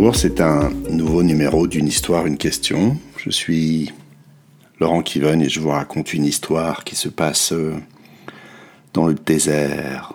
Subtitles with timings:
[0.00, 2.96] Bonjour, c'est un nouveau numéro d'une histoire, une question.
[3.18, 3.92] Je suis
[4.78, 7.74] Laurent Kiven et je vous raconte une histoire qui se passe euh,
[8.94, 10.14] dans le désert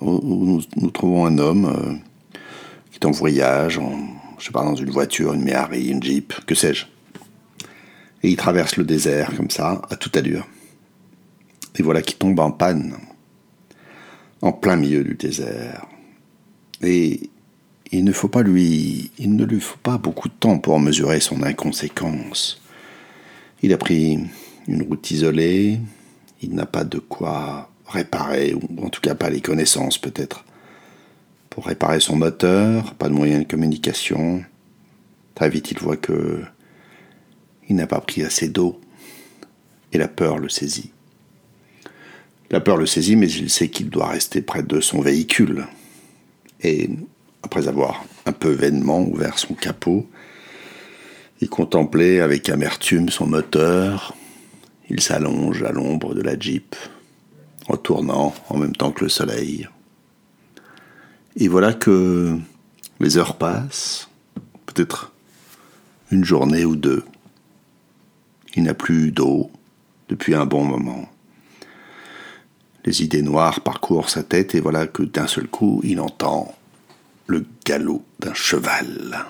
[0.00, 2.38] où nous, trouvons un homme euh,
[2.92, 3.98] qui est en voyage, en,
[4.38, 6.86] je sais pas, dans une voiture, une Méhari, une Jeep, que sais-je.
[8.22, 10.46] Et il traverse le désert comme ça, à toute allure.
[11.76, 12.94] Et voilà qu'il tombe en panne,
[14.42, 15.86] en plein milieu du désert.
[16.82, 17.30] Et
[17.94, 21.20] il ne faut pas lui, il ne lui faut pas beaucoup de temps pour mesurer
[21.20, 22.60] son inconséquence.
[23.62, 24.18] Il a pris
[24.66, 25.78] une route isolée,
[26.42, 30.44] il n'a pas de quoi réparer, ou en tout cas pas les connaissances peut-être.
[31.50, 34.42] Pour réparer son moteur, pas de moyen de communication.
[35.34, 36.42] Très vite il voit que
[37.68, 38.80] il n'a pas pris assez d'eau,
[39.92, 40.90] et la peur le saisit.
[42.50, 45.66] La peur le saisit, mais il sait qu'il doit rester près de son véhicule.
[46.60, 46.90] Et
[47.44, 50.08] après avoir un peu vainement ouvert son capot,
[51.40, 54.14] il contemplait avec amertume son moteur.
[54.88, 56.74] Il s'allonge à l'ombre de la Jeep,
[57.68, 59.68] en tournant en même temps que le soleil.
[61.36, 62.38] Et voilà que
[62.98, 64.08] les heures passent,
[64.64, 65.12] peut-être
[66.10, 67.04] une journée ou deux.
[68.56, 69.50] Il n'a plus d'eau
[70.08, 71.08] depuis un bon moment.
[72.86, 76.54] Les idées noires parcourent sa tête et voilà que d'un seul coup, il entend
[77.26, 79.24] le galop d'un cheval.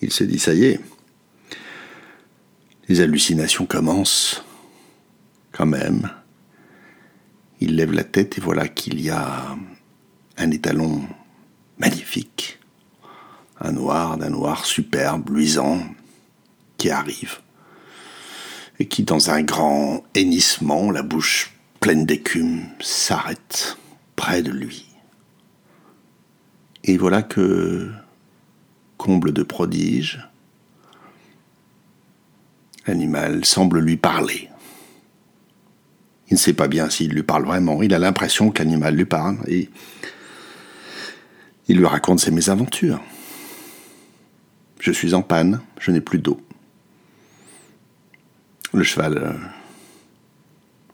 [0.00, 0.80] Il se dit, ça y est,
[2.88, 4.44] les hallucinations commencent
[5.52, 6.10] quand même.
[7.60, 9.56] Il lève la tête et voilà qu'il y a
[10.38, 11.02] un étalon
[11.78, 12.58] magnifique,
[13.60, 15.82] un noir d'un noir superbe, luisant,
[16.78, 17.40] qui arrive
[18.80, 23.76] et qui, dans un grand hennissement, la bouche pleine d'écume, s'arrête
[24.16, 24.89] près de lui.
[26.84, 27.90] Et voilà que,
[28.96, 30.26] comble de prodige,
[32.86, 34.48] l'animal semble lui parler.
[36.28, 39.04] Il ne sait pas bien s'il lui parle vraiment, il a l'impression que l'animal lui
[39.04, 39.68] parle et
[41.68, 43.00] il lui raconte ses mésaventures.
[44.78, 46.40] Je suis en panne, je n'ai plus d'eau.
[48.72, 49.32] Le cheval euh,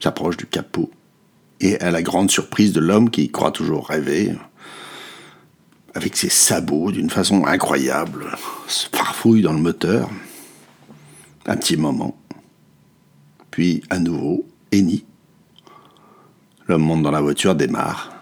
[0.00, 0.90] s'approche du capot
[1.60, 4.34] et à la grande surprise de l'homme qui croit toujours rêver,
[5.94, 8.26] avec ses sabots d'une façon incroyable,
[8.66, 10.10] se farfouille dans le moteur.
[11.46, 12.16] Un petit moment.
[13.50, 15.04] Puis à nouveau, Eni.
[16.66, 18.12] L'homme monte dans la voiture, démarre.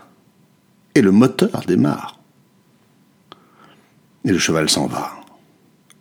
[0.94, 2.20] Et le moteur démarre.
[4.24, 5.12] Et le cheval s'en va,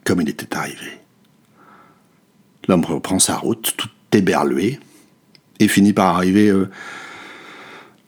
[0.03, 1.00] comme il était arrivé.
[2.68, 4.80] L'homme reprend sa route, tout éberlué,
[5.59, 6.70] et finit par arriver euh,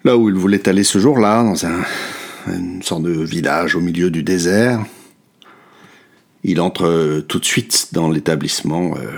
[0.03, 1.83] là où il voulait aller ce jour-là, dans un,
[2.55, 4.85] une sorte de village au milieu du désert.
[6.43, 9.11] Il entre euh, tout de suite dans l'établissement, euh,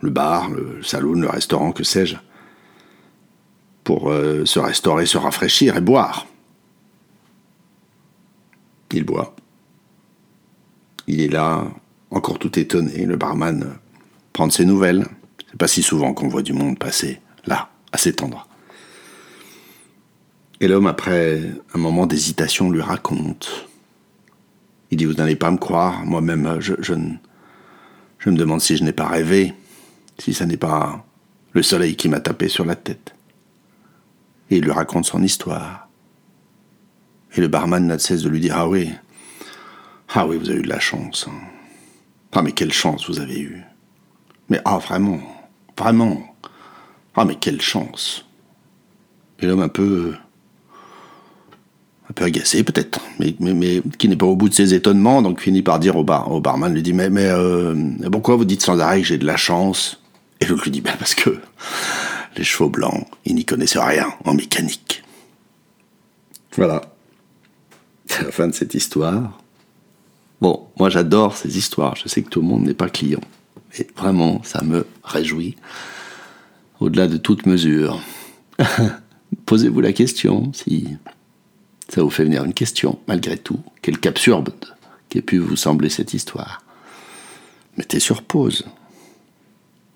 [0.00, 2.16] le bar, le saloon, le restaurant, que sais-je,
[3.82, 6.26] pour euh, se restaurer, se rafraîchir et boire.
[8.92, 9.34] Il boit.
[11.06, 11.66] Il est là,
[12.10, 13.76] encore tout étonné, le barman
[14.32, 15.06] prend de ses nouvelles.
[15.50, 18.46] C'est pas si souvent qu'on voit du monde passer là, à cet endroit.
[20.60, 21.42] Et l'homme, après
[21.74, 23.68] un moment d'hésitation, lui raconte.
[24.90, 26.94] Il dit, vous n'allez pas me croire, moi-même, je, je,
[28.18, 29.54] je me demande si je n'ai pas rêvé,
[30.18, 31.04] si ça n'est pas
[31.52, 33.14] le soleil qui m'a tapé sur la tête.
[34.50, 35.88] Et il lui raconte son histoire.
[37.36, 38.92] Et le barman n'a de cesse de lui dire, ah oui,
[40.14, 41.26] ah oui, vous avez eu de la chance.
[41.28, 41.34] Hein.
[42.32, 43.62] Ah mais quelle chance vous avez eue.
[44.48, 45.20] Mais ah vraiment,
[45.78, 46.36] vraiment.
[47.14, 48.26] Ah mais quelle chance.
[49.40, 50.14] Et l'homme un peu
[52.14, 55.62] peu agacé peut-être, mais, mais, qui n'est pas au bout de ses étonnements, donc finit
[55.62, 57.74] par dire au, bar, au barman, lui dit mais, mais euh,
[58.10, 60.00] pourquoi vous dites sans arrêt que j'ai de la chance?
[60.40, 61.38] Et l'autre lui dit ben parce que
[62.36, 65.02] les chevaux blancs, ils n'y connaissent rien en mécanique.
[66.56, 66.82] Voilà.
[68.06, 69.40] C'est la fin de cette histoire.
[70.40, 73.20] Bon, moi j'adore ces histoires, je sais que tout le monde n'est pas client,
[73.72, 75.56] mais vraiment ça me réjouit
[76.80, 78.00] au-delà de toute mesure.
[79.46, 80.88] Posez-vous la question si
[81.94, 83.60] ça vous fait venir une question, malgré tout.
[83.80, 84.52] Quelle absurde
[85.08, 86.64] qu'ait pu vous sembler cette histoire.
[87.76, 88.66] Mettez sur pause.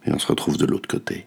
[0.06, 1.26] Et on se retrouve de l'autre côté.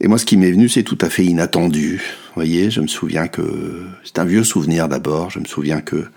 [0.00, 1.96] Et moi, ce qui m'est venu, c'est tout à fait inattendu.
[1.96, 3.86] Vous voyez, je me souviens que.
[4.02, 5.28] C'est un vieux souvenir d'abord.
[5.28, 6.08] Je me souviens que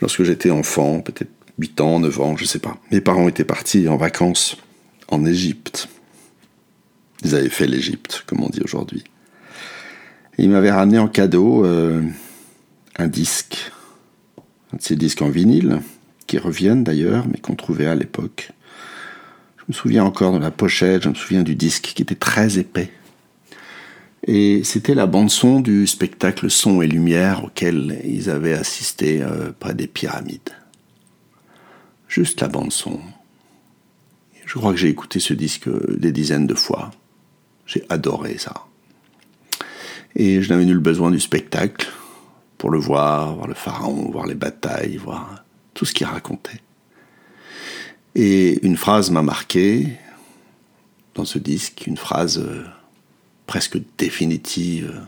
[0.00, 1.30] lorsque j'étais enfant, peut-être
[1.60, 4.56] 8 ans, 9 ans, je ne sais pas, mes parents étaient partis en vacances
[5.06, 5.88] en Égypte.
[7.22, 9.04] Ils avaient fait l'Égypte, comme on dit aujourd'hui.
[10.38, 12.02] Il m'avait ramené en cadeau euh,
[12.98, 13.72] un disque
[14.72, 15.80] un de ces disques en vinyle,
[16.26, 18.50] qui reviennent d'ailleurs, mais qu'on trouvait à l'époque.
[19.58, 22.58] Je me souviens encore de la pochette, je me souviens du disque qui était très
[22.58, 22.90] épais.
[24.26, 29.74] Et c'était la bande-son du spectacle Son et Lumière auquel ils avaient assisté euh, près
[29.74, 30.50] des pyramides.
[32.08, 33.00] Juste la bande-son.
[34.44, 36.90] Je crois que j'ai écouté ce disque des dizaines de fois.
[37.66, 38.64] J'ai adoré ça.
[40.18, 41.92] Et je n'avais nul besoin du spectacle
[42.56, 46.62] pour le voir, voir le pharaon, voir les batailles, voir tout ce qu'il racontait.
[48.14, 49.88] Et une phrase m'a marqué
[51.14, 52.64] dans ce disque, une phrase euh,
[53.46, 55.06] presque définitive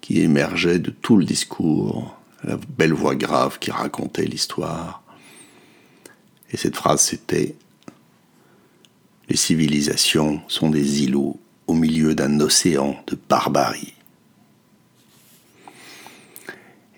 [0.00, 5.04] qui émergeait de tout le discours, la belle voix grave qui racontait l'histoire.
[6.50, 7.54] Et cette phrase c'était
[9.28, 11.38] Les civilisations sont des îlots
[11.68, 13.94] au milieu d'un océan de barbarie.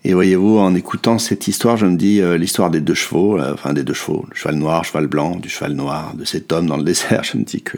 [0.02, 3.52] Et voyez-vous, en écoutant cette histoire, je me dis euh, l'histoire des deux chevaux, euh,
[3.52, 6.52] enfin des deux chevaux, le cheval noir, le cheval blanc, du cheval noir, de cet
[6.52, 7.76] homme dans le désert, je me dis que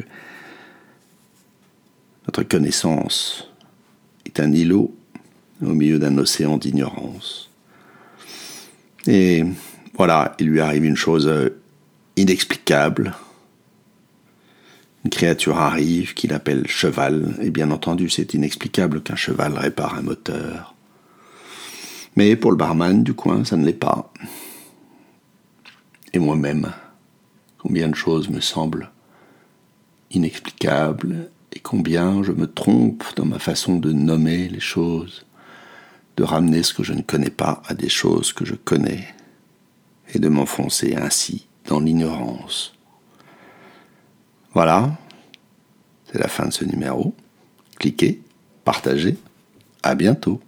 [2.26, 3.50] notre connaissance
[4.24, 4.94] est un îlot
[5.60, 7.50] au milieu d'un océan d'ignorance.
[9.08, 9.44] Et
[9.96, 11.50] voilà, il lui arrive une chose euh,
[12.14, 13.14] inexplicable.
[15.04, 20.02] Une créature arrive qu'il appelle cheval, et bien entendu c'est inexplicable qu'un cheval répare un
[20.02, 20.76] moteur.
[22.16, 24.12] Mais pour le barman du coin, ça ne l'est pas.
[26.12, 26.72] Et moi-même,
[27.58, 28.90] combien de choses me semblent
[30.10, 35.24] inexplicables et combien je me trompe dans ma façon de nommer les choses,
[36.16, 39.06] de ramener ce que je ne connais pas à des choses que je connais,
[40.14, 42.74] et de m'enfoncer ainsi dans l'ignorance.
[44.52, 44.98] Voilà,
[46.10, 47.14] c'est la fin de ce numéro.
[47.78, 48.20] Cliquez,
[48.64, 49.16] partagez,
[49.82, 50.40] à bientôt.